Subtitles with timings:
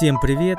[0.00, 0.56] Всем привет!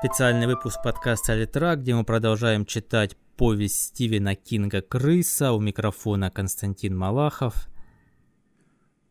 [0.00, 5.52] Специальный выпуск подкаста «Литра», где мы продолжаем читать повесть Стивена Кинга «Крыса».
[5.52, 7.68] У микрофона Константин Малахов.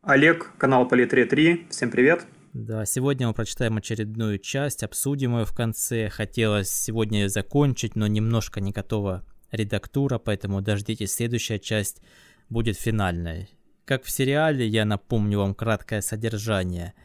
[0.01, 1.67] Олег, канал по Литре 3.
[1.69, 2.27] Всем привет!
[2.51, 6.09] Да, сегодня мы прочитаем очередную часть, обсудим ее в конце.
[6.09, 12.01] Хотелось сегодня ее закончить, но немножко не готова редактура, поэтому дождитесь, следующая часть
[12.49, 13.49] будет финальной.
[13.85, 16.95] Как в сериале, я напомню вам краткое содержание–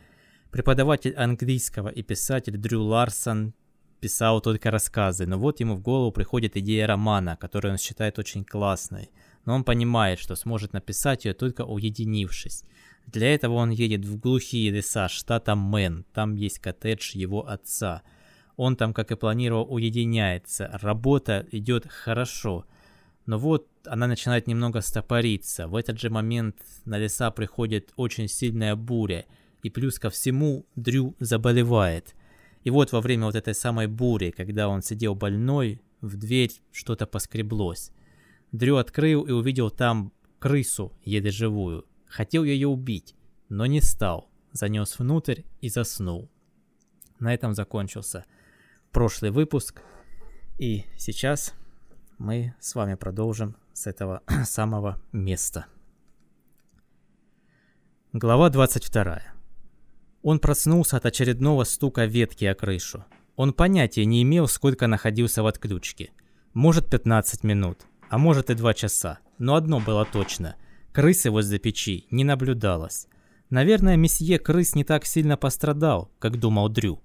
[0.54, 3.54] Преподаватель английского и писатель Дрю Ларсон
[3.98, 8.44] писал только рассказы, но вот ему в голову приходит идея романа, которую он считает очень
[8.44, 9.10] классной.
[9.46, 12.62] Но он понимает, что сможет написать ее только уединившись.
[13.08, 18.02] Для этого он едет в глухие леса штата Мэн, там есть коттедж его отца.
[18.56, 22.64] Он там, как и планировал, уединяется, работа идет хорошо.
[23.26, 25.66] Но вот она начинает немного стопориться.
[25.66, 29.24] В этот же момент на леса приходит очень сильная буря–
[29.64, 32.14] и плюс ко всему Дрю заболевает.
[32.64, 37.06] И вот во время вот этой самой бури, когда он сидел больной, в дверь что-то
[37.06, 37.90] поскреблось.
[38.52, 41.86] Дрю открыл и увидел там крысу, еле живую.
[42.06, 43.16] Хотел ее убить,
[43.48, 44.30] но не стал.
[44.52, 46.30] Занес внутрь и заснул.
[47.18, 48.26] На этом закончился
[48.92, 49.82] прошлый выпуск.
[50.58, 51.54] И сейчас
[52.18, 55.66] мы с вами продолжим с этого самого места.
[58.12, 59.33] Глава 22.
[60.24, 63.04] Он проснулся от очередного стука ветки о крышу.
[63.36, 66.12] Он понятия не имел, сколько находился в отключке.
[66.54, 69.18] Может 15 минут, а может и 2 часа.
[69.36, 70.56] Но одно было точно.
[70.92, 73.06] Крысы возле печи не наблюдалось.
[73.50, 77.02] Наверное, месье крыс не так сильно пострадал, как думал Дрю.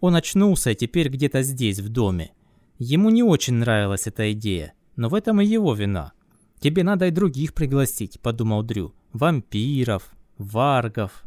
[0.00, 2.32] Он очнулся и теперь где-то здесь, в доме.
[2.78, 6.12] Ему не очень нравилась эта идея, но в этом и его вина.
[6.60, 8.92] «Тебе надо и других пригласить»,— подумал Дрю.
[9.14, 11.24] «Вампиров, варгов,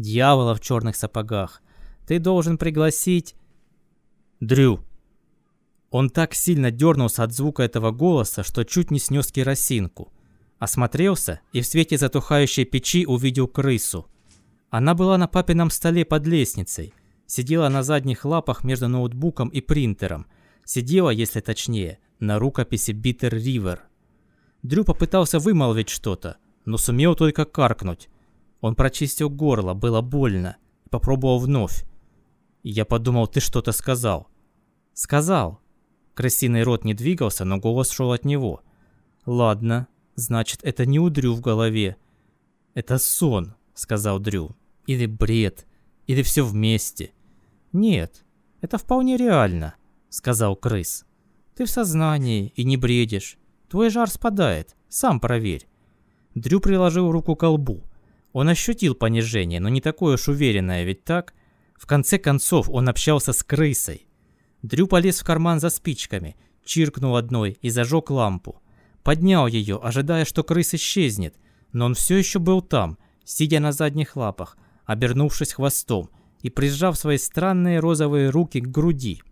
[0.00, 1.62] дьявола в черных сапогах.
[2.06, 3.36] Ты должен пригласить...
[4.40, 4.80] Дрю.
[5.90, 10.12] Он так сильно дернулся от звука этого голоса, что чуть не снес керосинку.
[10.58, 14.06] Осмотрелся и в свете затухающей печи увидел крысу.
[14.70, 16.94] Она была на папином столе под лестницей.
[17.26, 20.26] Сидела на задних лапах между ноутбуком и принтером.
[20.64, 23.80] Сидела, если точнее, на рукописи Bitter River.
[24.62, 28.08] Дрю попытался вымолвить что-то, но сумел только каркнуть.
[28.60, 30.56] Он прочистил горло, было больно.
[30.90, 31.84] Попробовал вновь.
[32.62, 34.28] Я подумал, ты что-то сказал.
[34.92, 35.60] Сказал.
[36.14, 38.62] Крысиный рот не двигался, но голос шел от него.
[39.24, 41.96] Ладно, значит, это не у Дрю в голове.
[42.74, 44.56] Это сон, сказал Дрю.
[44.86, 45.66] Или бред,
[46.06, 47.12] или все вместе.
[47.72, 48.24] Нет,
[48.60, 49.74] это вполне реально,
[50.08, 51.06] сказал крыс.
[51.54, 53.38] Ты в сознании и не бредишь.
[53.68, 55.68] Твой жар спадает, сам проверь.
[56.34, 57.84] Дрю приложил руку к колбу.
[58.32, 61.34] Он ощутил понижение, но не такое уж уверенное, ведь так?
[61.74, 64.06] В конце концов, он общался с крысой.
[64.62, 68.62] Дрю полез в карман за спичками, чиркнул одной и зажег лампу.
[69.02, 71.36] Поднял ее, ожидая, что крыс исчезнет,
[71.72, 76.10] но он все еще был там, сидя на задних лапах, обернувшись хвостом
[76.42, 79.22] и прижав свои странные розовые руки к груди.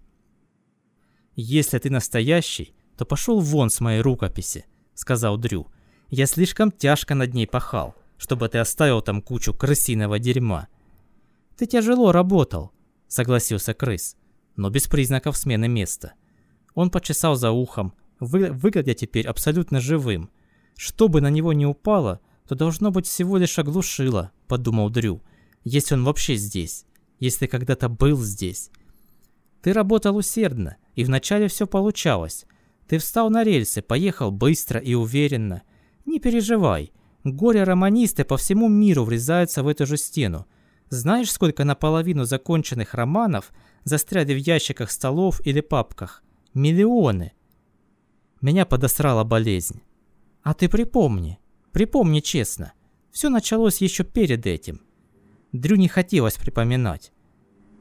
[1.37, 5.69] «Если ты настоящий, то пошел вон с моей рукописи»,— сказал Дрю.
[6.09, 10.69] «Я слишком тяжко над ней пахал чтобы ты оставил там кучу крысиного дерьма.
[11.57, 12.73] Ты тяжело работал,
[13.07, 14.17] согласился крыс,
[14.57, 16.13] но без признаков смены места.
[16.75, 20.31] Он почесал за ухом, вы, выглядя теперь абсолютно живым.
[20.77, 25.23] Что бы на него не упало, то должно быть всего лишь оглушило, подумал Дрю,
[25.65, 26.85] если он вообще здесь,
[27.21, 28.71] если когда-то был здесь.
[29.63, 32.47] Ты работал усердно, и вначале все получалось.
[32.87, 35.63] Ты встал на рельсы, поехал быстро и уверенно.
[36.07, 36.93] Не переживай,
[37.35, 40.47] Горе-романисты по всему миру врезаются в эту же стену.
[40.89, 43.53] Знаешь, сколько наполовину законченных романов
[43.85, 46.23] застряли в ящиках столов или папках?
[46.55, 47.33] Миллионы.
[48.41, 49.83] Меня подосрала болезнь.
[50.43, 51.39] А ты припомни,
[51.73, 52.73] припомни честно.
[53.11, 54.81] Все началось еще перед этим.
[55.53, 57.13] Дрю не хотелось припоминать.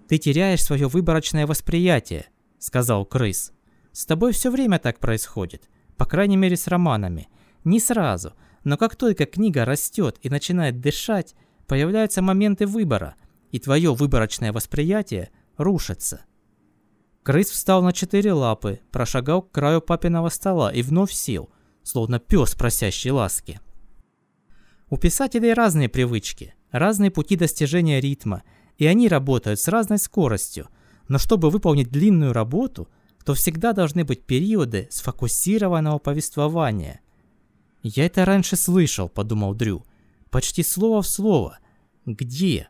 [0.07, 2.27] «Ты теряешь свое выборочное восприятие»,—
[2.59, 3.51] сказал крыс.
[3.91, 7.27] «С тобой все время так происходит, по крайней мере с романами.
[7.65, 8.33] Не сразу,
[8.67, 11.35] но как только книга растет и начинает дышать,
[11.67, 13.15] появляются моменты выбора,
[13.49, 16.25] и твое выборочное восприятие рушится.
[17.23, 21.49] Крыс встал на четыре лапы, прошагал к краю папиного стола и вновь сел,
[21.81, 23.61] словно пес, просящий ласки.
[24.89, 28.43] У писателей разные привычки, разные пути достижения ритма,
[28.77, 30.67] и они работают с разной скоростью,
[31.07, 32.89] но чтобы выполнить длинную работу,
[33.23, 36.99] то всегда должны быть периоды сфокусированного повествования–
[37.95, 39.85] «Я это раньше слышал»,— подумал Дрю.
[40.29, 41.59] «Почти слово в слово.
[42.05, 42.67] Где?»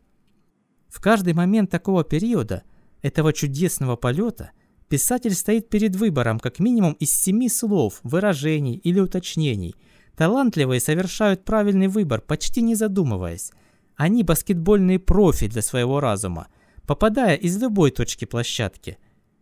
[0.90, 2.64] В каждый момент такого периода
[3.02, 4.52] этого чудесного полета
[4.90, 9.76] писатель стоит перед выбором как минимум из семи слов, выражений или уточнений.
[10.16, 13.52] Талантливые совершают правильный выбор, почти не задумываясь.
[13.96, 16.48] Они баскетбольные профи для своего разума,
[16.86, 19.00] попадая из любой точки площадки.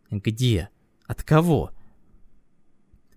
[0.10, 0.70] Где?
[1.06, 1.72] От кого?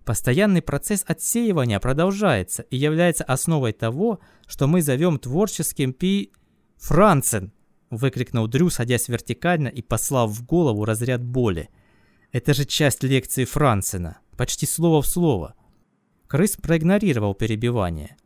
[0.09, 6.33] Постоянный процесс отсеивания продолжается и является основой того, что мы зовем творческим пи...
[6.79, 7.53] Францен!
[7.91, 11.69] Выкрикнул Дрю, садясь вертикально и послав в голову разряд боли.
[12.33, 15.55] Это же часть лекции Францена, почти слово в слово.
[16.27, 18.17] Крыс проигнорировал перебивание.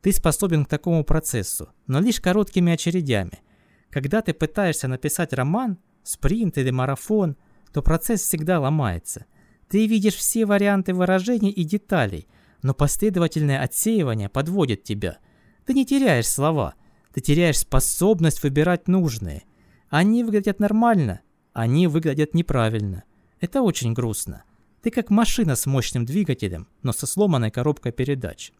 [0.00, 3.42] Ты способен к такому процессу, но лишь короткими очередями.
[3.90, 7.36] Когда ты пытаешься написать роман, спринт или марафон,
[7.74, 9.26] то процесс всегда ломается.
[9.68, 12.28] Ты видишь все варианты выражений и деталей,
[12.62, 15.18] но последовательное отсеивание подводит тебя.
[15.66, 16.74] Ты не теряешь слова–
[17.14, 19.44] ты теряешь способность выбирать нужные.
[19.88, 21.20] Они выглядят нормально,
[21.52, 23.04] они выглядят неправильно.
[23.38, 24.42] Это очень грустно.
[24.82, 28.52] Ты как машина с мощным двигателем, но со сломанной коробкой передач.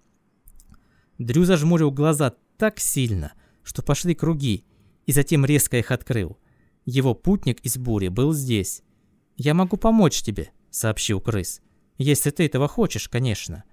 [1.19, 3.33] Дрю зажмурил глаза так сильно,
[3.65, 4.65] что пошли круги,
[5.05, 6.39] и затем резко их открыл.
[6.85, 8.83] Его путник из бури был здесь.
[9.37, 11.61] «Я могу помочь тебе»,— сообщил крыс.
[11.99, 13.65] «Если ты этого хочешь, конечно».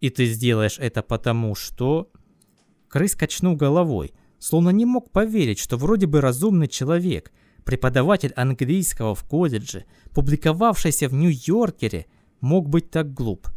[0.00, 2.10] «И ты сделаешь это потому, что...»
[2.88, 7.32] Крыс качнул головой, словно не мог поверить, что вроде бы разумный человек,
[7.64, 9.84] преподаватель английского в колледже,
[10.14, 12.06] публиковавшийся в Нью-Йоркере,
[12.40, 13.48] мог быть так глуп.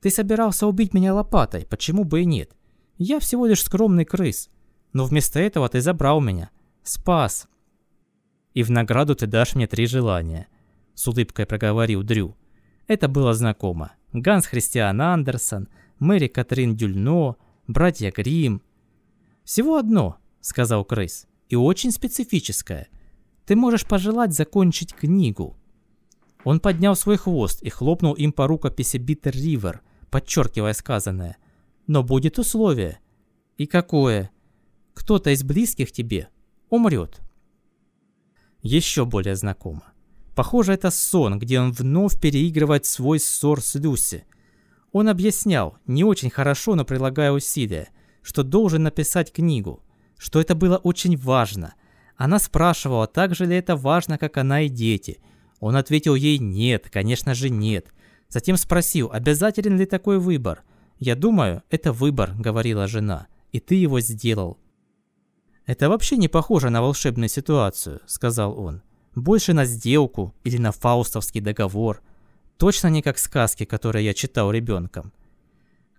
[0.00, 2.56] Ты собирался убить меня лопатой, почему бы и нет?
[2.96, 4.50] Я всего лишь скромный крыс.
[4.92, 6.50] Но вместо этого ты забрал меня.
[6.82, 7.48] Спас.
[8.54, 10.48] И в награду ты дашь мне три желания.
[10.96, 12.36] С улыбкой проговорил Дрю.
[12.86, 13.92] Это было знакомо.
[14.14, 18.62] Ганс Христиан Андерсон, Мэри Катрин Дюльно, братья Грим.
[19.44, 22.88] «Всего одно»,— сказал крыс,— «и очень специфическое.
[23.44, 25.58] Ты можешь пожелать закончить книгу».
[26.44, 31.36] Он поднял свой хвост и хлопнул им по рукописи Биттер Ривер, подчеркивая сказанное.
[31.86, 33.00] «Но будет условие».
[33.58, 34.30] «И какое?»
[34.94, 36.30] «Кто-то из близких тебе
[36.70, 37.20] умрет».
[38.62, 39.92] Еще более знакомо.
[40.36, 44.24] Похоже, это сон, где он вновь переигрывает свой ссор с Люси—
[44.96, 47.90] он объяснял, не очень хорошо, но прилагая усилия,
[48.22, 49.82] что должен написать книгу,
[50.16, 51.74] что это было очень важно.
[52.16, 55.20] Она спрашивала, так же ли это важно, как она и дети.
[55.60, 57.92] Он ответил ей «нет», конечно же нет.
[58.30, 60.62] Затем спросил, обязателен ли такой выбор.
[60.98, 64.58] «Я думаю, это выбор»,— говорила жена,— «и ты его сделал».
[65.66, 68.80] «Это вообще не похоже на волшебную ситуацию»,— сказал он.
[69.16, 72.00] «Больше на сделку или на фаустовский договор».
[72.56, 75.12] Точно не как сказки, которые я читал ребенком.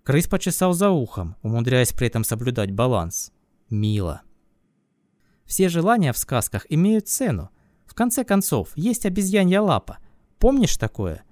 [0.02, 3.30] Крыс почесал за ухом, умудряясь при этом соблюдать баланс.
[3.70, 4.22] Мило.
[5.44, 7.50] Все желания в сказках имеют цену.
[7.86, 9.98] В конце концов, есть обезьянья лапа.
[10.38, 11.24] Помнишь такое?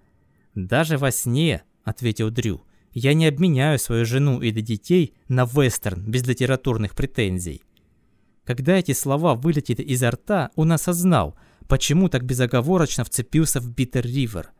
[0.55, 2.62] Даже во сне, ответил Дрю,
[2.93, 7.62] я не обменяю свою жену или детей на вестерн без литературных претензий.
[8.44, 11.37] Когда эти слова вылетели изо рта, он осознал,
[11.69, 14.53] почему так безоговорочно вцепился в Биттер Ривер.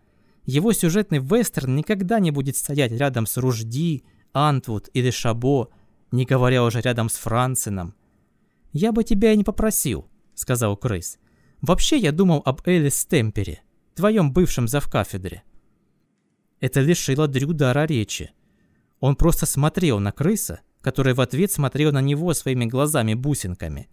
[0.45, 5.71] Его сюжетный вестерн никогда не будет стоять рядом с Ружди, Антвуд или Шабо,
[6.13, 7.95] не говоря уже рядом с Францином.
[8.73, 11.19] «Я бы тебя и не попросил»,— сказал Крыс.
[11.63, 13.63] «Вообще я думал об Элис Темпере,
[13.95, 15.43] твоем бывшем завкафедре».
[16.61, 18.33] Это лишило Дрю дара речи.
[19.01, 23.89] Он просто смотрел на крыса, который в ответ смотрел на него своими глазами-бусинками.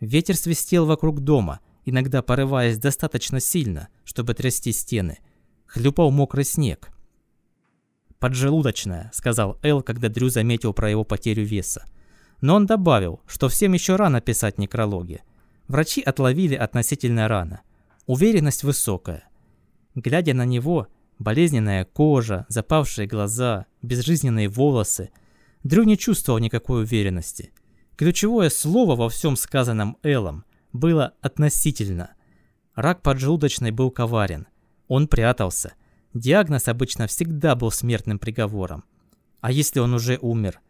[0.00, 5.18] Ветер свистел вокруг дома, иногда порываясь достаточно сильно, чтобы трясти стены—
[5.68, 6.88] хлюпал мокрый снег.
[8.18, 11.84] «Поджелудочная»,— сказал Эл, когда Дрю заметил про его потерю веса.
[12.40, 15.22] Но он добавил, что всем еще рано писать некрологи.
[15.68, 17.60] Врачи отловили относительно рано.
[18.06, 19.24] Уверенность высокая.
[19.94, 25.10] Глядя на него, болезненная кожа, запавшие глаза, безжизненные волосы,
[25.62, 27.52] Дрю не чувствовал никакой уверенности.
[27.96, 32.14] Ключевое слово во всем сказанном Эллом было «относительно».
[32.74, 34.46] Рак поджелудочной был коварен—
[34.88, 35.74] он прятался.
[36.14, 38.84] Диагноз обычно всегда был смертным приговором.
[39.40, 40.60] А если он уже умер?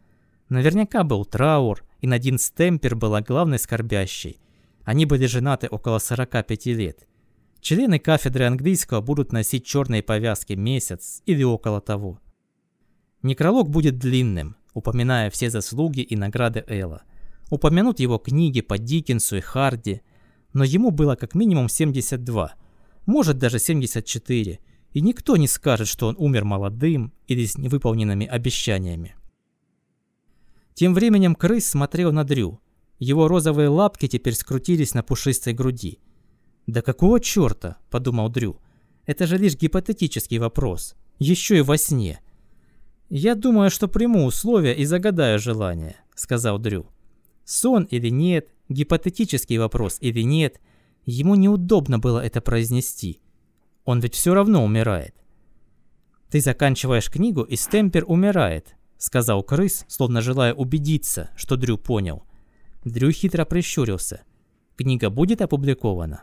[0.49, 4.39] Наверняка был траур, и Надин Стемпер была главной скорбящей.
[4.83, 7.07] Они были женаты около 45 лет.
[7.61, 12.19] Члены кафедры английского будут носить черные повязки месяц или около того.
[13.21, 17.03] Некролог будет длинным, упоминая все заслуги и награды Элла.
[17.49, 20.01] Упомянут его книги по Диккенсу и Харди,
[20.53, 22.53] но ему было как минимум 72–
[23.09, 24.59] может даже 74,
[24.93, 29.15] и никто не скажет, что он умер молодым или с невыполненными обещаниями.
[30.75, 32.59] Тем временем крыс смотрел на Дрю.
[32.99, 35.99] Его розовые лапки теперь скрутились на пушистой груди.
[36.67, 38.59] «Да какого черта?»– подумал Дрю.
[39.07, 40.95] «Это же лишь гипотетический вопрос.
[41.17, 42.19] Еще и во сне».
[43.09, 46.85] «Я думаю, что приму условия и загадаю желание»,– сказал Дрю.
[47.49, 50.61] Сон или нет, гипотетический вопрос или нет,
[51.07, 53.21] ему неудобно было это произнести.
[53.85, 55.15] Он ведь все равно умирает.
[56.29, 62.21] «Ты заканчиваешь книгу, и Стемпер умирает»,— сказал крыс, словно желая убедиться, что Дрю понял.
[62.85, 64.21] Дрю хитро прищурился.
[64.77, 66.21] «Книга будет опубликована?»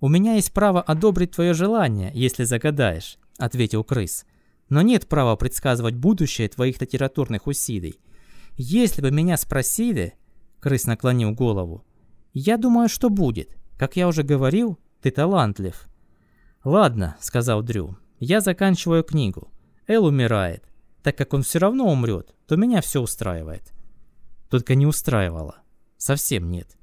[0.00, 4.26] «У меня есть право одобрить твое желание, если загадаешь»,— ответил крыс.
[4.70, 8.00] «Но нет права предсказывать будущее твоих литературных усилий.
[8.62, 10.12] Если бы меня спросили...»
[10.60, 11.82] Крыс наклонил голову.
[12.34, 13.56] «Я думаю, что будет.
[13.78, 15.88] Как я уже говорил, ты талантлив».
[16.62, 17.96] «Ладно»,— сказал Дрю.
[18.18, 19.50] «Я заканчиваю книгу.
[19.86, 20.68] Эл умирает.
[21.02, 23.72] Так как он все равно умрет, то меня все устраивает».
[24.50, 25.62] Только не устраивало.
[25.96, 26.76] Совсем нет.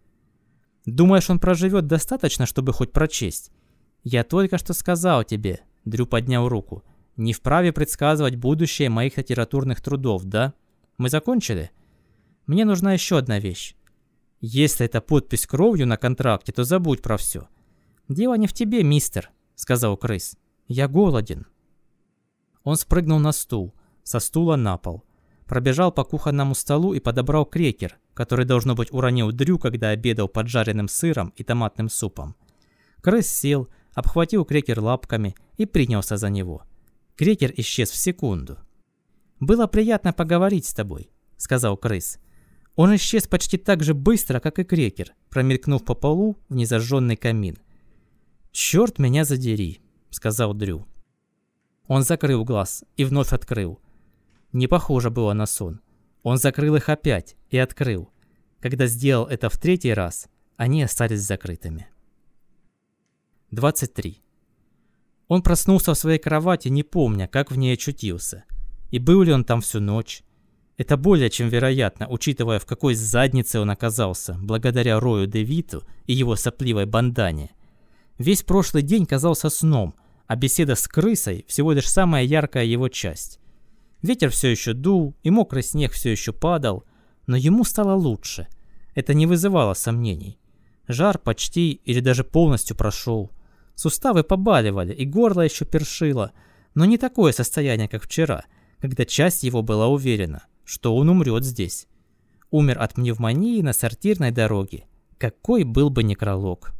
[0.87, 3.51] «Думаешь, он проживет достаточно, чтобы хоть прочесть?»
[4.03, 6.83] «Я только что сказал тебе»,— Дрю поднял руку,—
[7.17, 10.55] «не вправе предсказывать будущее моих литературных трудов, да?»
[10.97, 11.71] Мы закончили?
[12.47, 13.75] Мне нужна еще одна вещь.
[14.39, 17.47] Если это подпись кровью на контракте, то забудь про все.
[18.07, 20.37] Дело не в тебе, мистер, сказал крыс.
[20.67, 21.45] Я голоден.
[22.63, 23.73] Он спрыгнул на стул,
[24.03, 25.03] со стула на пол.
[25.45, 30.87] Пробежал по кухонному столу и подобрал крекер, который, должно быть, уронил Дрю, когда обедал поджаренным
[30.87, 32.35] сыром и томатным супом.
[33.01, 36.63] Крыс сел, обхватил крекер лапками и принялся за него.
[37.15, 38.57] Крекер исчез в секунду.
[39.39, 42.19] «Было приятно поговорить с тобой»,— сказал крыс.
[42.75, 47.57] Он исчез почти так же быстро, как и крекер, промелькнув по полу в незажженный камин.
[48.51, 50.87] «Черт меня задери»,— сказал Дрю.
[51.87, 53.79] Он закрыл глаз и вновь открыл.
[54.51, 55.81] Не похоже было на сон.
[56.23, 58.11] Он закрыл их опять и открыл.
[58.59, 61.87] Когда сделал это в третий раз, они остались закрытыми.
[63.51, 64.21] 23.
[65.27, 68.43] Он проснулся в своей кровати, не помня, как в ней очутился—
[68.91, 70.23] и был ли он там всю ночь?
[70.77, 76.35] Это более чем вероятно, учитывая, в какой заднице он оказался, благодаря Рою Девиту и его
[76.35, 77.51] сопливой бандане.
[78.19, 79.95] Весь прошлый день казался сном,
[80.27, 83.39] а беседа с крысой всего лишь самая яркая его часть.
[84.03, 86.83] Ветер все еще дул, и мокрый снег все еще падал,
[87.25, 88.47] но ему стало лучше.
[88.93, 90.39] Это не вызывало сомнений.
[90.87, 93.31] Жар почти или даже полностью прошел.
[93.73, 96.33] Суставы побаливали, и горло еще першило,
[96.75, 98.45] но не такое состояние, как вчера–
[98.79, 101.87] когда часть его была уверена, что он умрет здесь.
[102.51, 104.85] Умер от пневмонии на сортирной дороге.
[105.17, 106.73] Какой был бы некролог.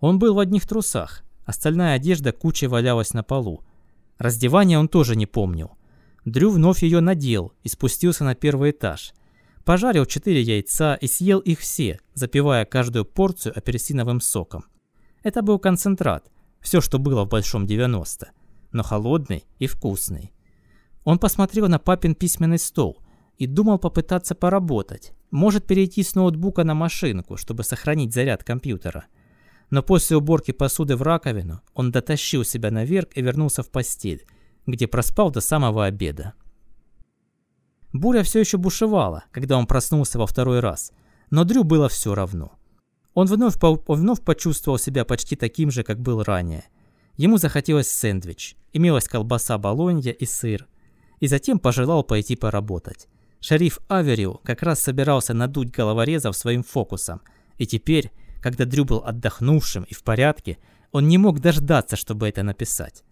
[0.00, 3.64] Он был в одних трусах, остальная одежда кучей валялась на полу.
[4.18, 5.72] Раздевание он тоже не помнил.
[6.24, 9.12] Дрю вновь ее надел и спустился на первый этаж.
[9.64, 14.64] Пожарил четыре яйца и съел их все, запивая каждую порцию апельсиновым соком.
[15.22, 16.30] Это был концентрат,
[16.60, 18.30] все, что было в Большом 90,
[18.72, 20.32] но холодный и вкусный.
[21.06, 22.98] Он посмотрел на папин письменный стол
[23.38, 25.12] и думал попытаться поработать.
[25.30, 29.04] Может перейти с ноутбука на машинку, чтобы сохранить заряд компьютера.
[29.70, 34.26] Но после уборки посуды в раковину он дотащил себя наверх и вернулся в постель,
[34.66, 36.34] где проспал до самого обеда.
[37.92, 40.90] Буря все еще бушевала, когда он проснулся во второй раз,
[41.30, 42.58] но Дрю было все равно.
[43.14, 46.64] Он вновь, по вновь почувствовал себя почти таким же, как был ранее.
[47.16, 50.66] Ему захотелось сэндвич, имелась колбаса болонья и сыр,
[51.20, 53.08] и затем пожелал пойти поработать.
[53.40, 57.20] Шериф Аверио как раз собирался надуть головорезов своим фокусом,
[57.58, 58.10] и теперь,
[58.42, 60.58] когда Дрю был отдохнувшим и в порядке,
[60.92, 63.04] он не мог дождаться, чтобы это написать.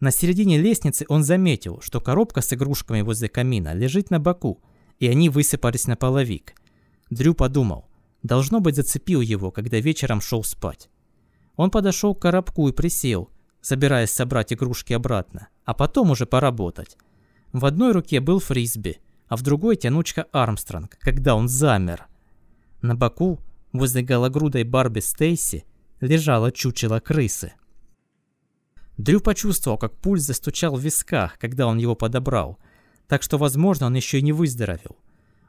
[0.00, 4.62] На середине лестницы он заметил, что коробка с игрушками возле камина лежит на боку,
[4.98, 6.54] и они высыпались на половик.
[7.10, 7.88] Дрю подумал,
[8.22, 10.90] должно быть зацепил его, когда вечером шел спать.
[11.56, 13.30] Он подошел к коробку и присел,
[13.62, 16.96] собираясь собрать игрушки обратно, а потом уже поработать.
[17.56, 22.06] В одной руке был фрисби, а в другой тянучка Армстронг, когда он замер.
[22.82, 23.40] На боку,
[23.72, 25.64] возле гологрудой Барби Стейси,
[26.02, 27.54] лежало чучело крысы.
[28.98, 32.58] Дрю почувствовал, как пульс застучал в висках, когда он его подобрал,
[33.08, 34.98] так что, возможно, он еще и не выздоровел.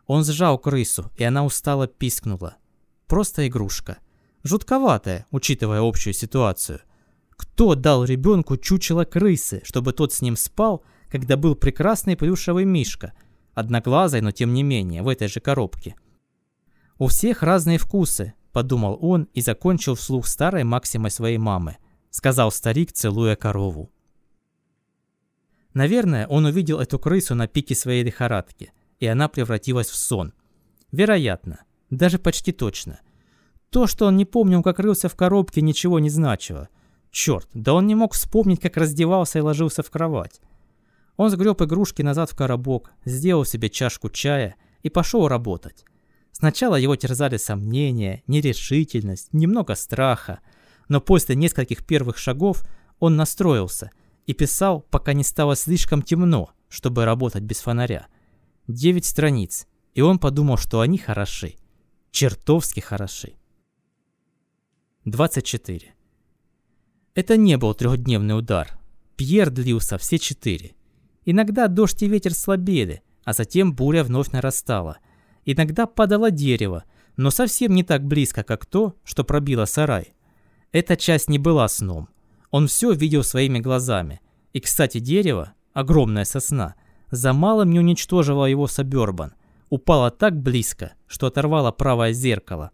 [0.05, 2.55] Он сжал крысу, и она устало пискнула.
[3.07, 3.97] Просто игрушка.
[4.45, 6.79] Жутковатая, учитывая общую ситуацию.
[7.31, 13.13] Кто дал ребенку чучело крысы, чтобы тот с ним спал– когда был прекрасный плюшевый мишка,
[13.53, 15.95] одноглазый, но тем не менее, в этой же коробке.
[16.99, 21.77] «У всех разные вкусы»,– подумал он и закончил вслух старой максимой своей мамы,
[22.09, 23.91] сказал старик, целуя корову.
[25.73, 30.33] Наверное, он увидел эту крысу на пике своей лихорадки, и она превратилась в сон.
[30.91, 32.99] Вероятно, даже почти точно.
[33.69, 36.69] То, что он не помнил, как рылся в коробке, ничего не значило.
[37.11, 40.41] Черт, да он не мог вспомнить, как раздевался и ложился в кровать.
[41.17, 45.83] Он сгреб игрушки назад в коробок, сделал себе чашку чая и пошел работать.
[46.31, 50.39] Сначала его терзали сомнения, нерешительность, немного страха,
[50.87, 52.63] но после нескольких первых шагов
[52.99, 53.91] он настроился
[54.27, 58.07] и писал, пока не стало слишком темно, чтобы работать без фонаря.
[58.67, 61.55] Девять страниц, и он подумал, что они хороши.
[62.11, 63.33] Чертовски хороши.
[65.05, 65.95] 24.
[67.15, 68.77] Это не был трехдневный удар.
[69.15, 70.76] Пьер длился все четыре.
[71.29, 74.99] Иногда дождь и ветер слабели, а затем буря вновь нарастала.
[75.43, 76.85] Иногда падало дерево,
[77.17, 80.13] но совсем не так близко, как то, что пробило сарай.
[80.71, 82.07] Эта часть не была сном.
[82.49, 84.21] Он все видел своими глазами.
[84.53, 86.75] И, кстати, дерево, огромная сосна,
[87.11, 89.33] за малым не уничтожила его Сабербан.
[89.69, 92.71] Упала так близко, что оторвала правое зеркало.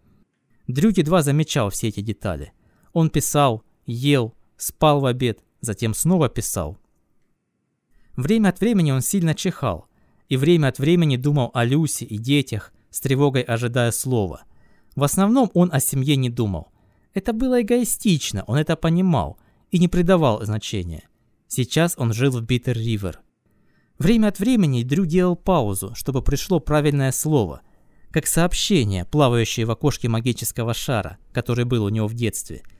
[0.68, 2.54] Дрю едва замечал все эти детали.
[2.92, 6.78] Он писал, ел, спал в обед, затем снова писал.
[8.15, 9.88] Время от времени он сильно чихал,
[10.29, 14.43] и время от времени думал о Люсе и детях, с тревогой ожидая слова.
[14.96, 16.67] В основном он о семье не думал.
[17.15, 19.39] Это было эгоистично, он это понимал
[19.72, 21.10] и не придавал значения.
[21.48, 23.17] Сейчас он жил в Биттер-Ривер.
[23.98, 27.62] Время от времени Дрю делал паузу, чтобы пришло правильное слово,
[28.12, 32.62] как сообщение, плавающее в окошке магического шара, который был у него в детстве–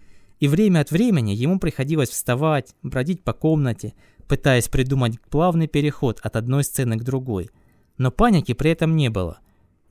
[0.43, 3.93] и время от времени ему приходилось вставать, бродить по комнате,
[4.33, 7.51] пытаясь придумать плавный переход от одной сцены к другой.
[7.99, 9.37] Но паники при этом не было.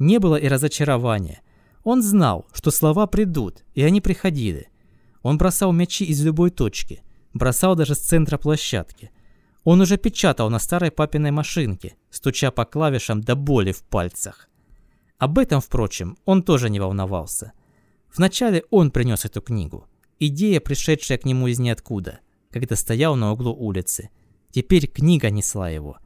[0.00, 1.42] Не было и разочарования.
[1.84, 4.68] Он знал, что слова придут, и они приходили.
[5.22, 9.12] Он бросал мячи из любой точки, бросал даже с центра площадки.
[9.62, 14.48] Он уже печатал на старой папиной машинке, стуча по клавишам до боли в пальцах.
[15.18, 17.52] Об этом, впрочем, он тоже не волновался.
[18.12, 19.86] Вначале он принес эту книгу.
[20.18, 22.18] Идея, пришедшая к нему из ниоткуда,
[22.50, 24.10] когда стоял на углу улицы.
[24.52, 25.98] Теперь книга несла его.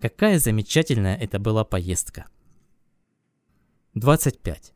[0.00, 2.26] Какая замечательная это была поездка.
[3.94, 4.72] 25.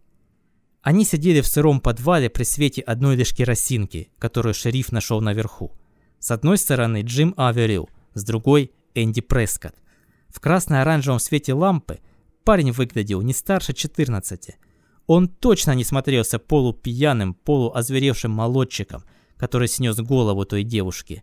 [0.82, 5.72] Они сидели в сыром подвале при свете одной лишь керосинки, которую шериф нашел наверху.
[6.20, 9.74] С одной стороны Джим Аверил, с другой Энди Прескотт.
[10.28, 12.00] В красно-оранжевом свете лампы
[12.44, 14.58] парень выглядел не старше 14,
[15.06, 19.04] он точно не смотрелся полупьяным, полуозверевшим молодчиком,
[19.36, 21.22] который снес голову той девушки.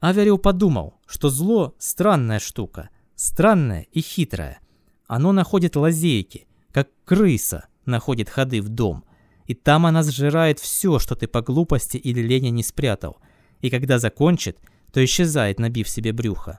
[0.00, 4.60] Аверил подумал, что зло– странная штука, странная и хитрая.
[5.06, 9.04] Оно находит лазейки, как крыса находит ходы в дом.
[9.46, 13.18] И там она сжирает все, что ты по глупости или лени не спрятал.
[13.60, 14.58] И когда закончит,
[14.92, 16.58] то исчезает, набив себе брюхо.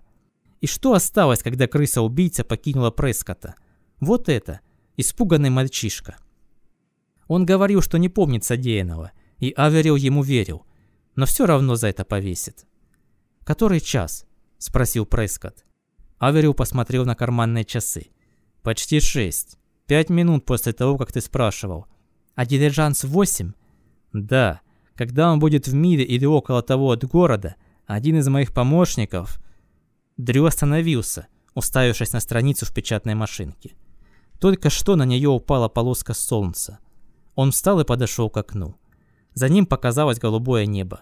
[0.60, 3.56] И что осталось, когда крыса-убийца покинула Прескота?
[4.00, 4.60] Вот это,
[4.98, 6.18] испуганный мальчишка–
[7.30, 10.66] он говорил, что не помнит содеянного, и Аверил ему верил,
[11.16, 12.66] но все равно за это повесит.
[13.50, 14.28] «Который час?»–
[14.60, 15.66] спросил Прескотт.
[16.20, 18.12] Аверил посмотрел на карманные часы.
[18.62, 19.58] «Почти шесть.
[19.88, 21.88] Пять минут после того, как ты спрашивал.
[22.36, 23.54] А дилижанс восемь?»
[24.14, 24.62] «Да.
[24.94, 27.56] Когда он будет в миле или около того от города,
[27.88, 29.42] один из моих помощников...»
[30.16, 33.74] Дрю остановился, уставившись на страницу в печатной машинке.
[34.40, 36.78] Только что на нее упала полоска солнца.
[37.34, 38.76] Он встал и подошел к окну.
[39.34, 41.02] За ним показалось голубое небо.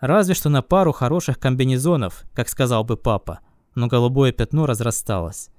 [0.00, 3.40] Разве что на пару хороших комбинезонов, как сказал бы папа,
[3.74, 5.50] но голубое пятно разрасталось.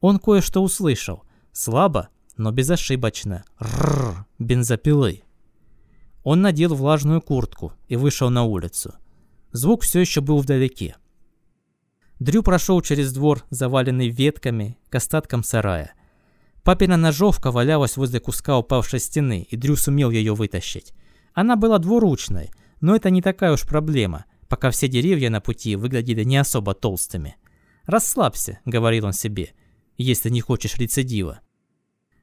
[0.00, 1.22] Он кое-что услышал.
[1.52, 3.44] Слабо, но безошибочно.
[3.60, 5.22] Рррр, бензопилы.
[6.24, 8.94] Он надел влажную куртку и вышел на улицу.
[9.52, 10.96] Звук все еще был вдалеке.
[12.18, 15.94] Дрю прошел через двор, заваленный ветками, к остаткам сарая–
[16.64, 20.94] Папина ножовка валялась возле куска упавшей стены, и Дрю сумел ее вытащить.
[21.34, 26.24] Она была двуручной, но это не такая уж проблема, пока все деревья на пути выглядели
[26.24, 27.36] не особо толстыми.
[27.86, 29.50] «Расслабься»,— говорил он себе,—
[29.98, 31.40] «если не хочешь рецидива».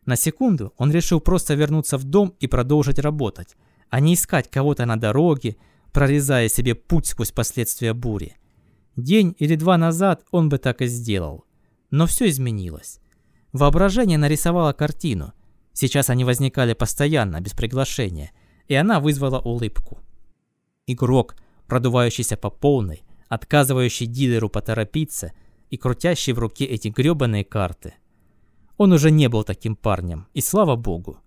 [0.05, 3.55] На секунду он решил просто вернуться в дом и продолжить работать,
[3.89, 5.57] а не искать кого-то на дороге,
[5.91, 8.37] прорезая себе путь сквозь последствия бури.
[8.95, 11.45] День или два назад он бы так и сделал.
[11.91, 12.99] Но все изменилось.
[13.53, 15.33] Воображение нарисовало картину.
[15.73, 18.31] Сейчас они возникали постоянно, без приглашения,
[18.67, 19.99] и она вызвала улыбку.
[20.93, 21.35] Игрок,
[21.67, 25.31] продувающийся по полной, отказывающий дилеру поторопиться
[25.69, 27.93] и крутящий в руке эти грёбаные карты.
[28.77, 31.19] Он уже не был таким парнем, и слава богу.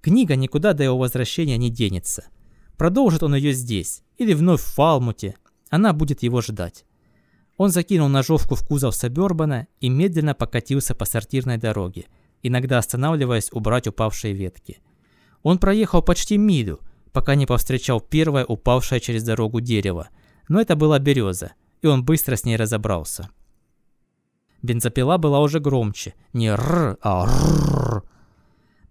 [0.00, 2.26] Книга никуда до его возвращения не денется.
[2.76, 5.34] Продолжит он ее здесь, или вновь в Фалмуте,
[5.70, 6.84] она будет его ждать.
[7.56, 12.06] Он закинул ножовку в кузов Сабербана и медленно покатился по сортирной дороге,
[12.42, 14.78] иногда останавливаясь убрать упавшие ветки.
[15.42, 16.78] Он проехал почти милю,
[17.18, 20.08] пока не повстречал первое упавшее через дорогу дерево.
[20.46, 23.28] Но это была береза, и он быстро с ней разобрался.
[24.62, 28.04] Бензопила была уже громче, не «р», а «р».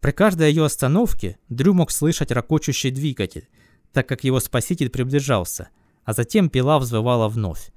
[0.02, 3.48] При каждой ее остановке Дрю мог слышать ракочущий двигатель,
[3.94, 5.70] так как его спаситель приближался,
[6.04, 7.72] а затем пила взвывала вновь.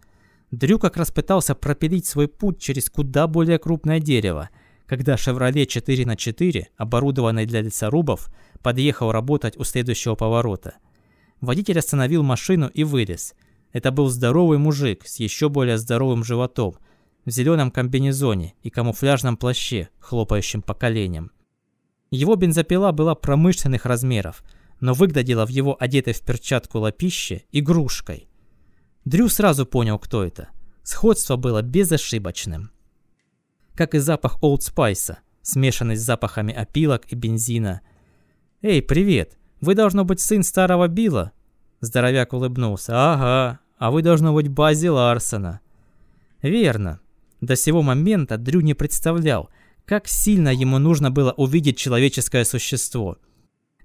[0.51, 4.51] Дрю как раз пытался пропилить свой путь через куда более крупное дерево,
[4.87, 8.29] когда «Шевроле 4 на 4 оборудованный для лесорубов,
[8.63, 10.75] подъехал работать у следующего поворота.
[11.41, 13.35] Водитель остановил машину и вылез.
[13.73, 16.77] Это был здоровый мужик с еще более здоровым животом,
[17.25, 21.31] в зеленом комбинезоне и камуфляжном плаще, хлопающем по коленям.
[22.11, 24.43] Его бензопила была промышленных размеров,
[24.81, 28.29] но выглядела в его одетой в перчатку лапище игрушкой.
[29.05, 30.49] Дрю сразу понял, кто это.
[30.83, 32.71] Сходство было безошибочным.
[33.75, 37.81] Как и запах Олд Спайса, смешанный с запахами опилок и бензина.
[38.63, 39.39] «Эй, привет!
[39.63, 41.33] Вы должно быть сын старого Билла?»
[41.81, 42.93] Здоровяк улыбнулся.
[42.95, 45.61] «Ага, а вы должно быть Бази Ларсона».
[46.43, 47.01] «Верно.
[47.41, 49.49] До сего момента Дрю не представлял,
[49.87, 53.17] как сильно ему нужно было увидеть человеческое существо.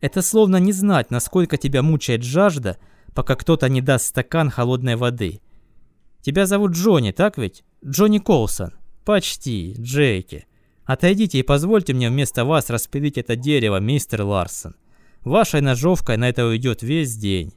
[0.01, 2.77] Это словно не знать, насколько тебя мучает жажда,
[3.13, 5.39] пока кто-то не даст стакан холодной воды.
[6.21, 7.63] Тебя зовут Джонни, так ведь?
[7.85, 8.73] Джонни Колсон.
[9.05, 10.47] Почти, Джейки.
[10.85, 14.75] Отойдите и позвольте мне вместо вас распилить это дерево, мистер Ларсон.
[15.23, 17.53] Вашей ножовкой на это уйдет весь день.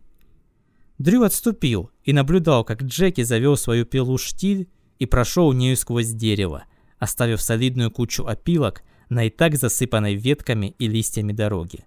[0.97, 6.65] Дрю отступил и наблюдал, как Джеки завел свою пилу-штиль и прошел нею сквозь дерево,
[6.99, 11.85] оставив солидную кучу опилок на и так засыпанной ветками и листьями дороги.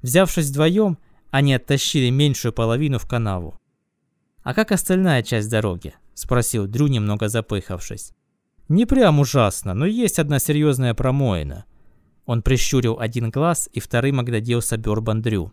[0.00, 0.98] Взявшись вдвоем,
[1.30, 3.58] они оттащили меньшую половину в канаву.
[4.42, 8.12] «А как остальная часть дороги?»– спросил Дрю, немного запыхавшись.
[8.68, 11.64] «Не прям ужасно, но есть одна серьезная промоина».
[12.26, 15.52] Он прищурил один глаз и вторым огляделся Бёрбан Дрю.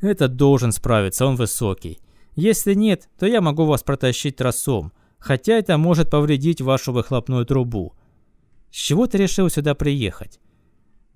[0.00, 2.00] «Этот должен справиться, он высокий.
[2.34, 7.94] Если нет, то я могу вас протащить тросом, хотя это может повредить вашу выхлопную трубу.
[8.72, 10.40] С чего ты решил сюда приехать?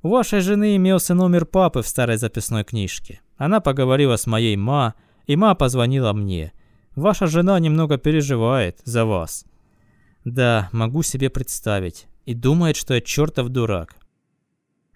[0.03, 3.21] У вашей жены имелся номер папы в старой записной книжке.
[3.37, 4.95] Она поговорила с моей ма,
[5.27, 6.53] и ма позвонила мне.
[6.95, 9.45] Ваша жена немного переживает за вас.
[10.27, 12.09] Да, могу себе представить.
[12.25, 13.95] И думает, что я чертов дурак.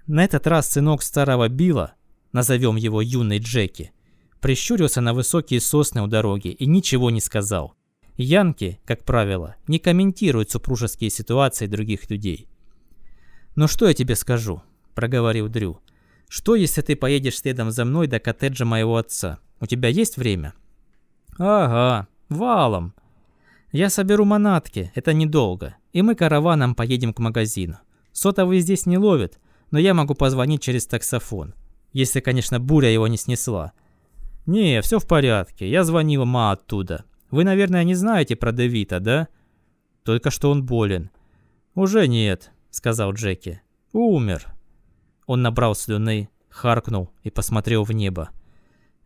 [0.09, 1.95] На этот раз сынок старого Билла,
[2.33, 3.93] назовем его юный Джеки,
[4.41, 7.75] прищурился на высокие сосны у дороги и ничего не сказал.
[8.17, 12.49] Янки, как правило, не комментируют супружеские ситуации других людей.
[13.55, 14.63] «Ну что я тебе скажу?»–
[14.97, 15.79] проговорил Дрю.
[16.29, 19.39] «Что, если ты поедешь следом за мной до коттеджа моего отца?
[19.61, 20.55] У тебя есть время?»
[21.39, 22.95] «Ага, валом.
[23.73, 27.79] Я соберу манатки, это недолго, и мы караваном поедем к магазину.
[28.13, 29.39] Сотовый здесь не ловит,
[29.71, 31.55] но я могу позвонить через таксофон.
[31.93, 33.73] Если, конечно, буря его не снесла.
[34.47, 37.05] Не, все в порядке, я звонил ма оттуда.
[37.31, 39.29] Вы, наверное, не знаете про Девита, да?
[40.03, 41.11] Только что он болен.
[41.77, 43.63] Уже нет, сказал Джеки.
[43.93, 44.53] Умер.
[45.27, 48.31] Он набрал слюны, харкнул и посмотрел в небо.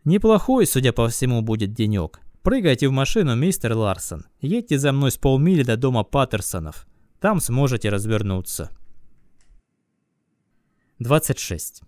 [0.03, 2.19] Неплохой, судя по всему, будет денек.
[2.45, 4.27] Прыгайте в машину, мистер Ларсон.
[4.39, 6.85] Едьте за мной с полмили до дома Паттерсонов.
[7.19, 8.69] Там сможете развернуться.
[10.99, 11.81] 26.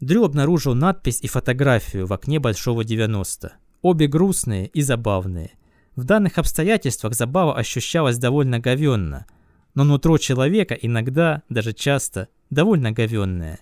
[0.00, 3.52] Дрю обнаружил надпись и фотографию в окне Большого 90.
[3.82, 5.50] Обе грустные и забавные.
[5.96, 9.26] В данных обстоятельствах забава ощущалась довольно говенно,
[9.74, 13.60] но нутро человека иногда, даже часто, довольно говенное.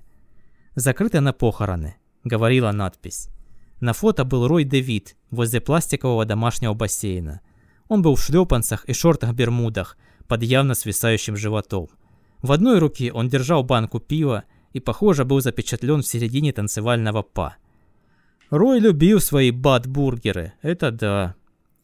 [0.77, 3.29] «Закрыто на похороны»,— говорила надпись.
[3.81, 7.41] На фото был Рой Дэвид возле пластикового домашнего бассейна.
[7.89, 9.97] Он был в шлепанцах и шортах-бермудах
[10.29, 11.89] под явно свисающим животом.
[12.43, 17.57] В одной руке он держал банку пива и, похоже, был запечатлен в середине танцевального па.
[18.51, 21.35] Рой любил свои бат-бургеры, это да.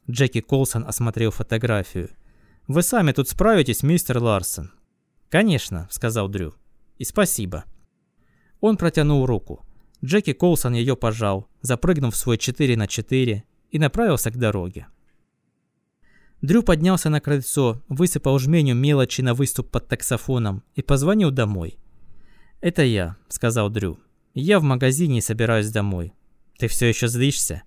[0.09, 2.11] Джеки Колсон осмотрел фотографию.
[2.69, 4.71] «Вы сами тут справитесь, мистер Ларсон?»
[5.29, 6.55] «Конечно»,— сказал Дрю.
[6.99, 7.65] «И спасибо».
[8.61, 9.66] Он протянул руку.
[10.05, 14.87] Джеки Колсон ее пожал, запрыгнув в свой 4 на 4 и направился к дороге.
[16.43, 21.79] Дрю поднялся на крыльцо, высыпал жменю мелочи на выступ под таксофоном и позвонил домой.
[22.61, 23.99] «Это я»,— сказал Дрю.
[24.35, 26.13] «Я в магазине и собираюсь домой.
[26.59, 27.63] Ты все еще злишься?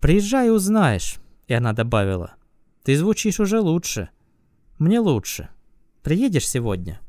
[0.00, 1.16] Приезжай и узнаешь.
[1.46, 2.34] И она добавила.
[2.82, 4.10] Ты звучишь уже лучше.
[4.78, 5.48] Мне лучше.
[6.02, 7.00] Приедешь сегодня?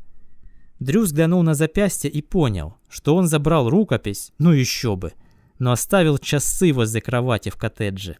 [0.80, 5.14] Дрю взглянул на запястье и понял, что он забрал рукопись, ну еще бы,
[5.60, 8.18] но оставил часы возле кровати в коттедже.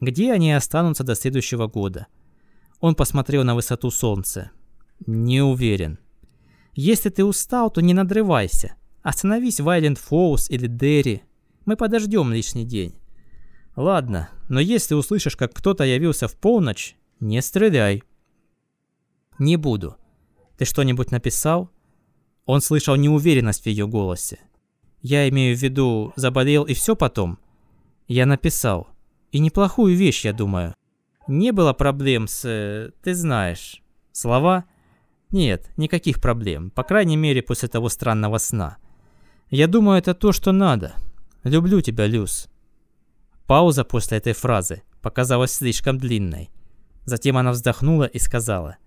[0.00, 2.06] Где они останутся до следующего года?
[2.80, 4.50] Он посмотрел на высоту солнца.
[5.06, 5.98] Не уверен.
[6.74, 8.76] Если ты устал, то не надрывайся.
[9.02, 11.22] Остановись в Айленд Фоус или Дерри
[11.66, 12.94] Мы подождем лишний день.
[13.76, 18.02] Ладно, но если услышишь, как кто-то явился в полночь, не стреляй.
[19.38, 19.96] Не буду.
[20.56, 21.70] Ты что-нибудь написал?
[22.52, 24.40] Он слышал неуверенность в ее голосе.
[25.02, 27.38] Я имею в виду, заболел и все потом?
[28.08, 28.88] Я написал.
[29.30, 30.74] И неплохую вещь, я думаю.
[31.28, 32.44] Не было проблем с...
[32.44, 33.84] Э, ты знаешь.
[34.10, 34.64] Слова?
[35.30, 36.72] Нет, никаких проблем.
[36.72, 38.78] По крайней мере, после того странного сна.
[39.48, 40.94] Я думаю, это то, что надо.
[41.44, 42.48] Люблю тебя, Люс.
[43.46, 46.50] Пауза после этой фразы показалась слишком длинной.
[47.04, 48.78] Затем она вздохнула и сказала.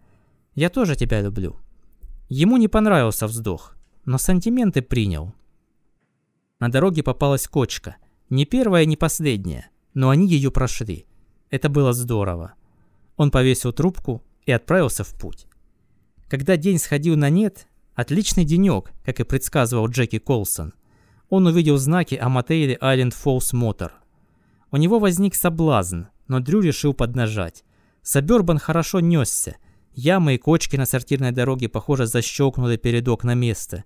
[0.54, 1.62] «Я тоже тебя люблю».
[2.36, 5.36] Ему не понравился вздох, но сантименты принял.
[6.60, 7.98] На дороге попалась кочка.
[8.32, 11.06] Не первая, не последняя, но они ее прошли.
[11.52, 12.56] Это было здорово.
[13.17, 15.46] Он повесил трубку и отправился в путь.
[16.28, 20.74] Когда день сходил на нет, отличный денек, как и предсказывал Джеки Колсон,
[21.30, 23.91] он увидел знаки о мотеле Island Falls Motor.
[24.72, 27.63] У него возник соблазн, но Дрю решил поднажать.
[28.02, 29.58] Сабербан хорошо несся.
[29.93, 33.84] Ямы и кочки на сортирной дороге, похоже, защелкнули передок на место.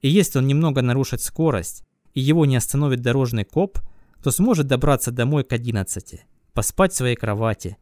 [0.00, 1.84] И если он немного нарушит скорость,
[2.14, 3.78] и его не остановит дорожный коп,
[4.22, 7.76] то сможет добраться домой к 11 поспать в своей кровати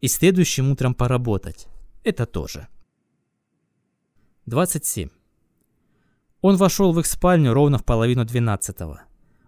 [0.00, 1.68] и следующим утром поработать.
[2.04, 2.68] Это тоже.
[4.46, 5.10] 27.
[6.40, 9.02] Он вошел в их спальню ровно в половину двенадцатого.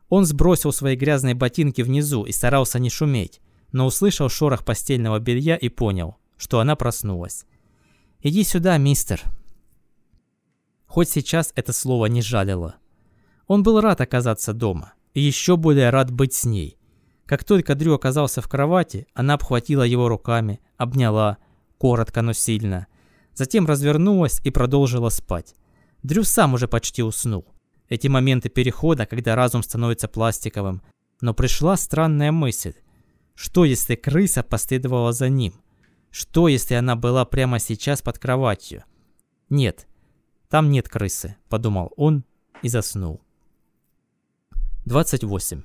[0.09, 3.41] Он сбросил свои грязные ботинки внизу и старался не шуметь,
[3.73, 7.47] но услышал шорох постельного белья и понял, что она проснулась.
[8.23, 9.23] «Иди сюда, мистер».
[10.87, 12.77] Хоть сейчас это слово не жалило.
[13.47, 16.79] Он был рад оказаться дома, и еще более рад быть с ней.
[17.27, 21.39] Как только Дрю оказался в кровати, она обхватила его руками, обняла,
[21.79, 22.89] коротко, но сильно.
[23.35, 25.55] Затем развернулась и продолжила спать.
[26.03, 27.47] Дрю сам уже почти уснул.
[27.89, 30.83] Эти моменты перехода, когда разум становится пластиковым.
[31.21, 32.75] Но пришла странная мысль.
[33.35, 35.55] Что если крыса последовала за ним?
[36.11, 38.85] Что если она была прямо сейчас под кроватью?
[39.49, 39.87] Нет,
[40.49, 42.25] там нет крысы, подумал он
[42.63, 43.21] и заснул.
[44.87, 45.63] 28.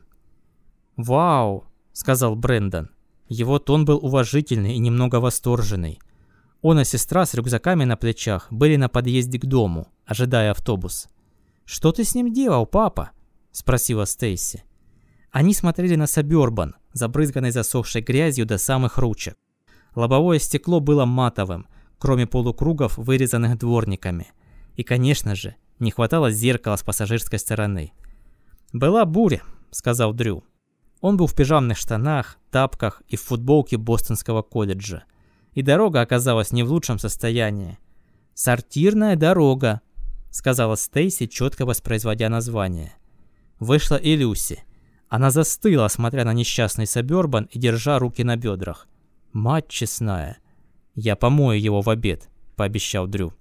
[0.97, 2.89] «Вау!»— сказал Брендон.
[3.27, 5.99] Его тон был уважительный и немного восторженный.
[6.61, 11.07] Он и сестра с рюкзаками на плечах были на подъезде к дому, ожидая автобус.
[11.65, 13.11] «Что ты с ним делал, папа?»—
[13.51, 14.63] спросила Стейси.
[15.31, 19.35] Они смотрели на Сабербан, забрызганный засохшей грязью до самых ручек.
[19.95, 24.27] Лобовое стекло было матовым, кроме полукругов, вырезанных дворниками.
[24.75, 27.93] И, конечно же, не хватало зеркала с пассажирской стороны.
[28.73, 30.43] «Была буря»,— сказал Дрю.
[31.01, 35.03] Он был в пижамных штанах, тапках и в футболке Бостонского колледжа.
[35.53, 37.77] И дорога оказалась не в лучшем состоянии.
[38.33, 39.81] «Сортирная дорога»,—
[40.31, 42.93] сказала Стейси, четко воспроизводя название.
[43.59, 44.63] Вышла и Люси.
[45.07, 48.87] Она застыла, смотря на несчастный Сабербан и держа руки на бедрах.
[49.35, 50.37] «Мать честная!»
[50.93, 53.33] «Я помою его в обед»,— пообещал Дрю.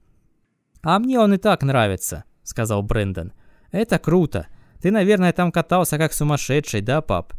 [0.82, 3.32] «А мне он и так нравится»,— сказал Брэндон.
[3.70, 4.48] «Это круто.
[4.82, 7.32] Ты, наверное, там катался как сумасшедший, да, пап?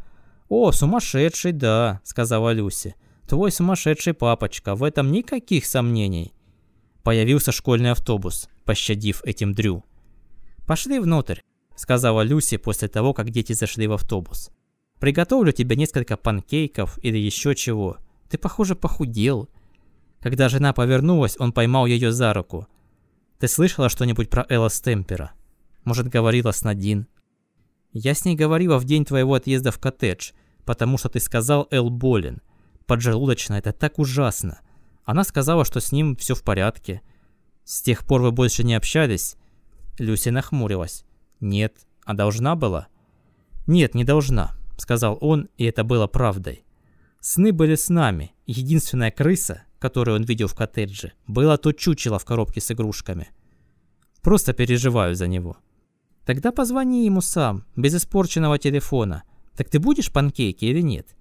[0.48, 2.96] «О, сумасшедший, да»,— сказала Люси.
[3.28, 6.34] «Твой сумасшедший папочка, в этом никаких сомнений».
[7.04, 9.84] Появился школьный автобус, пощадив этим Дрю.
[10.66, 11.42] «Пошли внутрь»,—
[11.76, 14.50] сказала Люси после того, как дети зашли в автобус.
[15.02, 17.98] «Приготовлю тебе несколько панкейков или еще чего.
[18.30, 19.50] Ты, похоже, похудел».
[20.22, 22.68] Когда жена повернулась, он поймал ее за руку.
[23.40, 25.32] «Ты слышала что-нибудь про Элла Стемпера?
[25.84, 27.08] Может, говорила с Надин?»
[27.98, 30.32] Я с ней говорила в день твоего отъезда в коттедж,
[30.66, 32.42] потому что ты сказал Эл болен.
[32.88, 34.60] Поджелудочно, это так ужасно.
[35.06, 37.02] Она сказала, что с ним все в порядке.
[37.64, 39.38] С тех пор вы больше не общались?
[39.98, 41.06] Люси нахмурилась.
[41.40, 42.88] Нет, а должна была?
[43.66, 46.65] Нет, не должна, сказал он, и это было правдой.
[47.28, 48.36] Сны были с нами.
[48.46, 53.30] Единственная крыса, которую он видел в коттедже, была то чучело в коробке с игрушками.
[54.22, 55.58] Просто переживаю за него.
[56.24, 59.24] Тогда позвони ему сам, без испорченного телефона.
[59.58, 61.16] Так ты будешь панкейки или нет?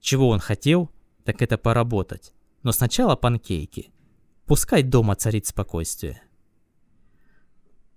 [0.00, 0.90] Чего он хотел,
[1.22, 2.34] так это поработать.
[2.64, 3.92] Но сначала панкейки.
[4.44, 6.20] Пускай дома царит спокойствие.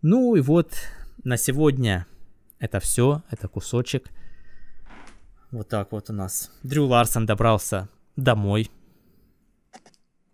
[0.04, 0.75] Ну и вот
[1.23, 2.06] на сегодня
[2.60, 4.12] это все, это кусочек.
[5.52, 6.50] Вот так вот у нас.
[6.64, 8.72] Дрю Ларсон добрался домой.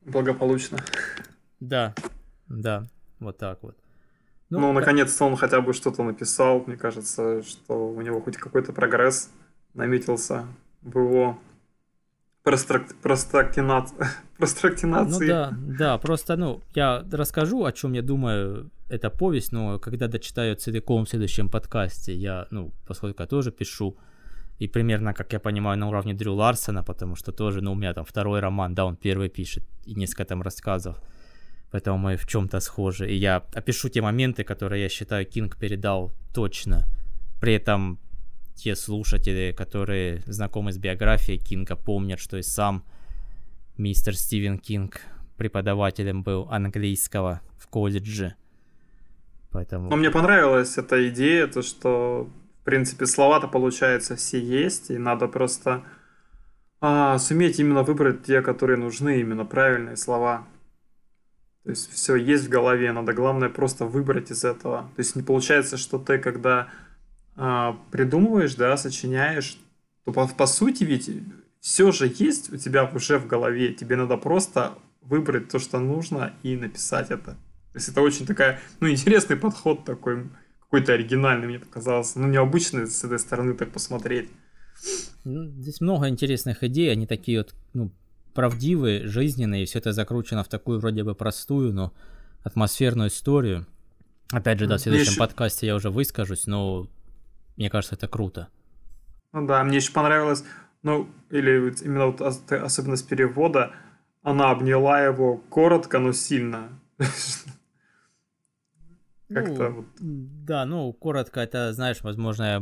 [0.05, 0.77] Благополучно.
[1.59, 1.95] Да,
[2.47, 2.87] да,
[3.19, 3.75] вот так вот.
[4.49, 6.63] Ну, ну наконец-то он хотя бы что-то написал.
[6.67, 9.29] Мне кажется, что у него хоть какой-то прогресс
[9.73, 10.45] наметился
[10.83, 11.39] в его
[14.37, 15.25] прострактинации.
[15.25, 20.07] Ну да, да, просто, ну, я расскажу, о чем я думаю эта повесть, но когда
[20.07, 23.97] дочитаю целиком в следующем подкасте, я, ну, поскольку я тоже пишу,
[24.59, 27.93] и примерно, как я понимаю, на уровне Дрю Ларсона, потому что тоже, ну, у меня
[27.93, 30.99] там второй роман, да, он первый пишет, и несколько там рассказов,
[31.71, 33.09] поэтому мы в чем-то схожи.
[33.09, 36.85] И я опишу те моменты, которые я считаю Кинг передал точно.
[37.39, 37.99] При этом
[38.55, 42.83] те слушатели, которые знакомы с биографией Кинга, помнят, что и сам
[43.77, 45.01] мистер Стивен Кинг
[45.37, 48.33] преподавателем был английского в колледже.
[49.51, 49.89] Поэтому...
[49.89, 52.29] Но мне понравилась эта идея, то что,
[52.67, 55.85] принципе, слова-то, получается, все есть, и надо просто
[56.81, 60.45] а, суметь именно выбрать те, которые нужны, именно правильные слова.
[61.63, 64.91] То есть все есть в голове, надо главное просто выбрать из этого.
[64.97, 66.67] То есть не получается, что ты, когда
[67.37, 69.57] а, придумываешь, да, сочиняешь,
[70.03, 71.09] то по, по сути ведь
[71.61, 73.73] все же есть у тебя уже в голове.
[73.73, 77.31] Тебе надо просто выбрать то, что нужно, и написать это.
[77.31, 80.29] То есть это очень такая, ну, интересный подход такой,
[80.69, 82.19] какой-то оригинальный, мне показался.
[82.19, 84.29] Ну, необычный с этой стороны так посмотреть.
[85.23, 87.91] Ну, здесь много интересных идей, они такие вот, ну,
[88.33, 91.93] правдивые, жизненные, и все это закручено в такую вроде бы простую, но
[92.43, 93.65] атмосферную историю.
[94.31, 95.19] Опять же, да, в следующем еще...
[95.19, 96.87] подкасте я уже выскажусь, но
[97.55, 98.49] мне кажется, это круто.
[99.33, 100.43] Ну да, мне еще понравилось,
[100.83, 103.71] ну, или именно вот особенность перевода,
[104.21, 106.69] она обняла его коротко, но сильно.
[109.29, 109.85] Как-то ну, вот.
[110.45, 112.59] Да, ну, коротко это, знаешь, возможно, я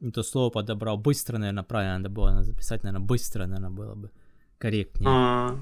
[0.00, 0.98] не то слово подобрал.
[0.98, 4.10] Быстро, наверное, правильно надо было записать, наверное, быстро, наверное, было бы
[4.58, 5.08] корректнее.
[5.08, 5.58] А-а-а.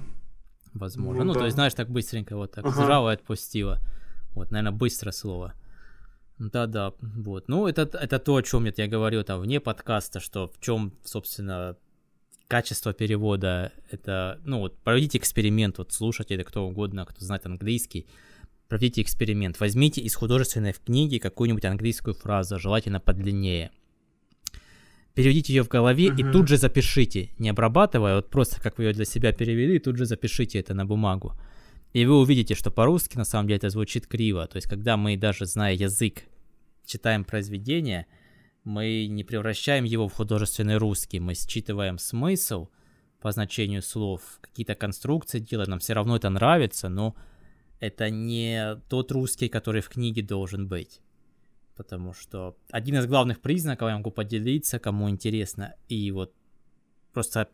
[0.73, 1.25] Возможно.
[1.25, 1.41] Ну, ну да.
[1.41, 2.85] то есть, знаешь, так быстренько вот так ага.
[2.85, 3.81] сжала и отпустила.
[4.35, 5.55] Вот, наверное, быстро слово.
[6.39, 7.49] Да-да, вот.
[7.49, 11.77] Ну, это, это то, о чем я говорил там вне подкаста, что в чем, собственно,
[12.47, 18.07] качество перевода, это, ну, вот, проведите эксперимент, вот, слушайте, это кто угодно, кто знает английский,
[18.69, 23.71] проведите эксперимент, возьмите из художественной книги какую-нибудь английскую фразу, желательно подлиннее,
[25.15, 26.21] переведите ее в голове uh-huh.
[26.21, 29.97] и тут же запишите, не обрабатывая, вот просто как вы ее для себя перевели, тут
[29.97, 31.35] же запишите это на бумагу.
[31.93, 34.47] И вы увидите, что по-русски на самом деле это звучит криво.
[34.47, 36.25] То есть, когда мы даже зная язык,
[36.85, 38.07] читаем произведение,
[38.65, 42.69] мы не превращаем его в художественный русский, мы считываем смысл
[43.21, 47.17] по значению слов, какие-то конструкции делаем, нам все равно это нравится, но
[47.81, 51.01] это не тот русский, который в книге должен быть.
[51.77, 56.33] Потому что один из главных признаков, я могу поделиться, кому интересно, и вот
[57.13, 57.49] просто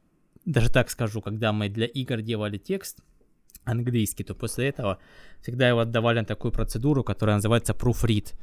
[0.44, 3.00] даже так скажу, когда мы для игр делали текст
[3.64, 4.98] английский, то после этого
[5.40, 8.34] всегда его отдавали на такую процедуру, которая называется proofread.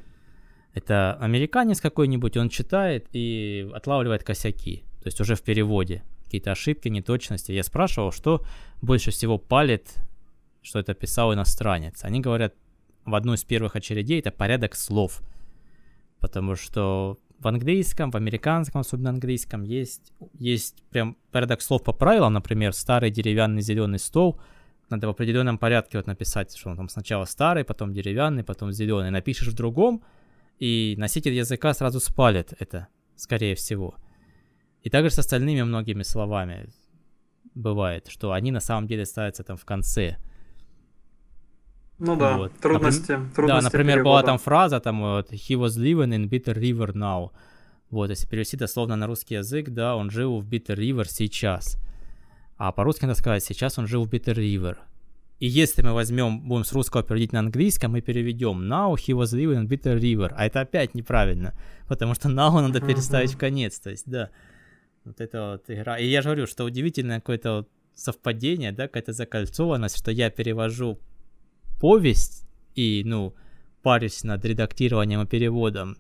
[0.74, 6.90] Это американец какой-нибудь, он читает и отлавливает косяки, то есть уже в переводе, какие-то ошибки,
[6.90, 7.52] неточности.
[7.52, 8.46] Я спрашивал, что
[8.82, 9.96] больше всего палит
[10.62, 12.04] что это писал иностранец.
[12.04, 12.54] Они говорят,
[13.06, 15.22] в одну из первых очередей это порядок слов.
[16.20, 22.34] Потому что в английском, в американском, особенно английском, есть, есть прям порядок слов по правилам.
[22.34, 24.40] Например, старый деревянный зеленый стол.
[24.90, 29.12] Надо в определенном порядке вот написать, что он там сначала старый, потом деревянный, потом зеленый.
[29.12, 30.04] Напишешь в другом,
[30.58, 33.96] и носитель языка сразу спалит это, скорее всего.
[34.84, 36.70] И также с остальными многими словами
[37.56, 40.18] бывает, что они на самом деле ставятся там в конце.
[42.00, 42.54] Ну да, вот.
[42.62, 43.32] трудности, Наприм...
[43.32, 43.62] трудности.
[43.62, 44.10] Да, например, перевода.
[44.10, 47.32] была там фраза, там вот, he was living in Bitter River now.
[47.90, 51.78] Вот, если перевести дословно на русский язык, да, он жил в Bitter River сейчас.
[52.58, 54.78] А по-русски надо сказать, сейчас он жил в Bitter River.
[55.40, 59.34] И если мы возьмем, будем с русского переводить на английском, мы переведем Now he was
[59.34, 60.34] living in Bitter River.
[60.36, 61.54] А это опять неправильно,
[61.88, 63.80] потому что now надо переставить в конец.
[63.80, 64.30] То есть, да,
[65.06, 65.98] вот это вот игра.
[65.98, 71.00] И я же говорю, что удивительное какое-то вот совпадение, да, какая-то закольцованность, что я перевожу
[71.80, 73.34] повесть и, ну,
[73.82, 75.98] парюсь над редактированием и переводом,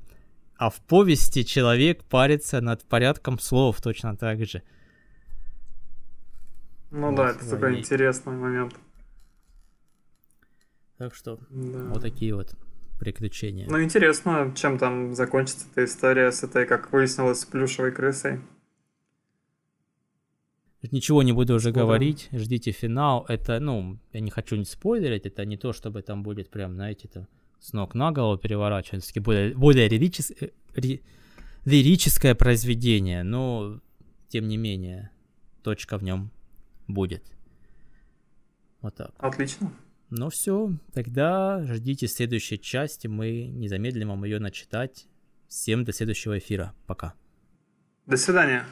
[0.57, 4.61] а в повести человек парится над порядком слов точно так же.
[6.91, 7.79] Ну вот, да, это такой и...
[7.79, 8.75] интересный момент.
[10.97, 11.85] Так что да.
[11.85, 12.55] вот такие вот
[12.99, 13.67] приключения.
[13.69, 18.41] Ну интересно, чем там закончится эта история с этой, как выяснилось, плюшевой крысой.
[20.91, 23.25] Ничего не буду уже говорить, ждите финал.
[23.27, 27.09] Это, ну, я не хочу не спойлерить, это не то, чтобы там будет прям, знаете,
[27.09, 27.27] там
[27.59, 30.31] с ног на голову переворачивать, все более, более лиричес,
[30.75, 31.01] ри,
[31.65, 33.81] лирическое произведение, но,
[34.29, 35.11] тем не менее,
[35.63, 36.31] точка в нем
[36.87, 37.23] будет.
[38.81, 39.11] Вот так.
[39.17, 39.73] Отлично.
[40.09, 45.07] Ну все, тогда ждите следующей части, мы не замедлим вам ее начитать.
[45.47, 46.73] Всем до следующего эфира.
[46.85, 47.13] Пока.
[48.05, 48.65] До свидания.